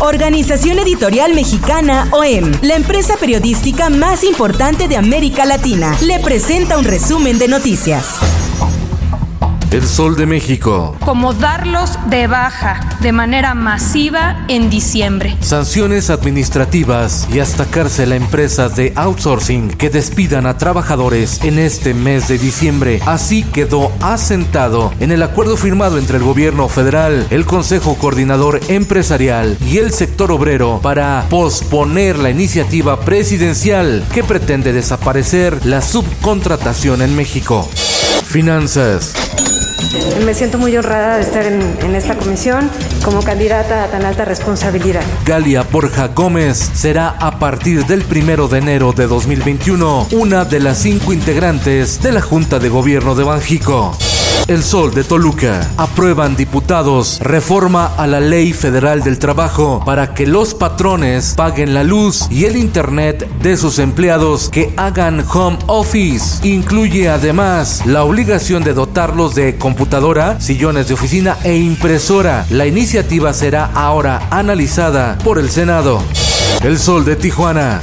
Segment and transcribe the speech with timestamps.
[0.00, 6.84] Organización Editorial Mexicana OEM, la empresa periodística más importante de América Latina, le presenta un
[6.84, 8.39] resumen de noticias.
[9.70, 10.96] El Sol de México.
[11.04, 15.36] Como darlos de baja de manera masiva en diciembre.
[15.40, 21.94] Sanciones administrativas y hasta cárcel a empresas de outsourcing que despidan a trabajadores en este
[21.94, 23.00] mes de diciembre.
[23.06, 29.56] Así quedó asentado en el acuerdo firmado entre el gobierno federal, el Consejo Coordinador Empresarial
[29.64, 37.14] y el sector obrero para posponer la iniciativa presidencial que pretende desaparecer la subcontratación en
[37.14, 37.68] México.
[38.24, 39.14] Finanzas.
[40.24, 42.70] Me siento muy honrada de estar en, esta comisión
[43.04, 45.02] como candidata a tan alta responsabilidad.
[45.24, 50.78] Galia Borja Gómez será a partir del primero de enero de 2021 una de las
[50.78, 53.96] cinco integrantes de la Junta de Gobierno de Banjico.
[54.48, 55.70] El Sol de Toluca.
[55.76, 61.84] Aprueban diputados reforma a la Ley Federal del Trabajo para que los patrones paguen la
[61.84, 66.46] luz y el Internet de sus empleados que hagan home office.
[66.46, 72.46] Incluye además la obligación de dotarlos de computadora, sillones de oficina e impresora.
[72.50, 76.02] La iniciativa será ahora analizada por el Senado.
[76.62, 77.82] El Sol de Tijuana.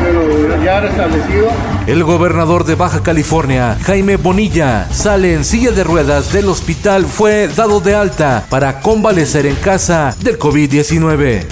[0.00, 1.48] Pero ya restablecido.
[1.86, 7.48] El gobernador de Baja California, Jaime Bonilla, sale en silla de ruedas del hospital, fue
[7.48, 11.46] dado de alta para convalecer en casa del COVID-19.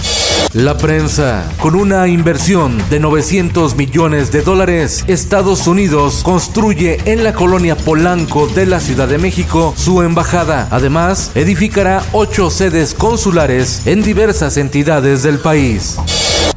[0.53, 7.33] La prensa, con una inversión de 900 millones de dólares, Estados Unidos construye en la
[7.33, 10.67] colonia Polanco de la Ciudad de México su embajada.
[10.71, 15.97] Además, edificará ocho sedes consulares en diversas entidades del país.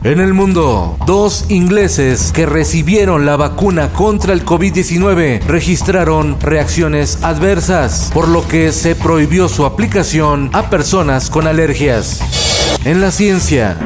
[0.05, 8.11] En el mundo, dos ingleses que recibieron la vacuna contra el COVID-19 registraron reacciones adversas,
[8.13, 12.21] por lo que se prohibió su aplicación a personas con alergias.
[12.85, 13.79] En la ciencia,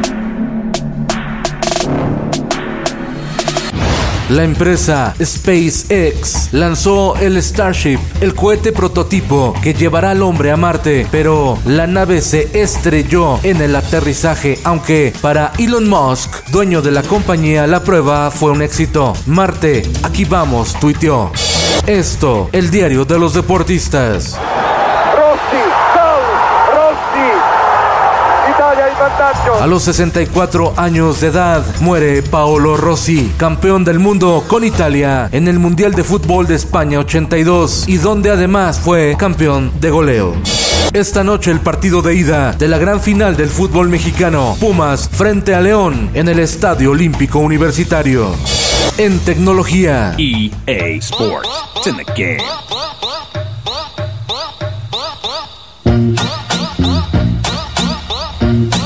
[4.29, 11.07] La empresa SpaceX lanzó el Starship, el cohete prototipo que llevará al hombre a Marte,
[11.13, 17.05] pero la nave se estrelló en el aterrizaje, aunque para Elon Musk, dueño de la
[17.05, 19.13] compañía, la prueba fue un éxito.
[19.27, 21.31] Marte, aquí vamos, tuiteó.
[21.87, 24.37] Esto, el diario de los deportistas.
[29.61, 35.47] A los 64 años de edad muere Paolo Rossi, campeón del mundo con Italia en
[35.47, 40.35] el Mundial de Fútbol de España 82 y donde además fue campeón de goleo.
[40.93, 45.55] Esta noche el partido de ida de la gran final del fútbol mexicano, Pumas frente
[45.55, 48.35] a León en el Estadio Olímpico Universitario.
[48.99, 50.17] En tecnología.
[50.19, 51.49] EA Sports.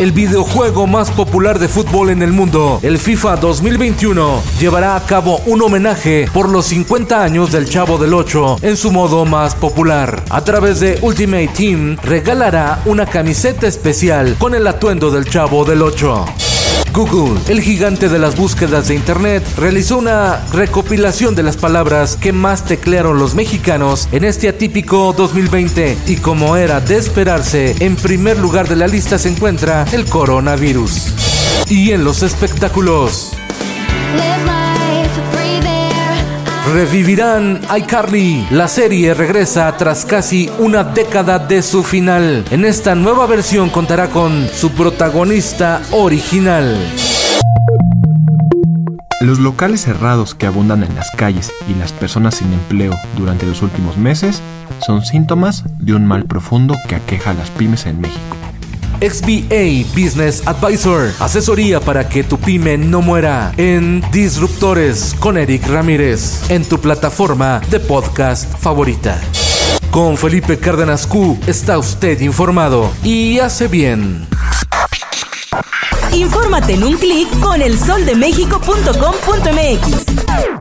[0.01, 5.43] El videojuego más popular de fútbol en el mundo, el FIFA 2021, llevará a cabo
[5.45, 10.25] un homenaje por los 50 años del Chavo del 8 en su modo más popular.
[10.31, 15.83] A través de Ultimate Team regalará una camiseta especial con el atuendo del Chavo del
[15.83, 16.50] 8.
[16.93, 22.33] Google, el gigante de las búsquedas de Internet, realizó una recopilación de las palabras que
[22.33, 28.39] más teclearon los mexicanos en este atípico 2020 y como era de esperarse, en primer
[28.39, 31.15] lugar de la lista se encuentra el coronavirus.
[31.69, 33.33] Y en los espectáculos.
[36.69, 38.47] Revivirán iCarly.
[38.51, 42.45] La serie regresa tras casi una década de su final.
[42.51, 46.77] En esta nueva versión contará con su protagonista original.
[49.21, 53.63] Los locales cerrados que abundan en las calles y las personas sin empleo durante los
[53.63, 54.41] últimos meses
[54.87, 58.37] son síntomas de un mal profundo que aqueja a las pymes en México.
[59.01, 66.49] XBA Business Advisor, asesoría para que tu pyme no muera en Disruptores con Eric Ramírez,
[66.51, 69.21] en tu plataforma de podcast favorita.
[69.91, 74.27] Con Felipe Cárdenas Q está usted informado y hace bien.
[76.13, 80.61] Infórmate en un clic con elsoldemexico.com.mx.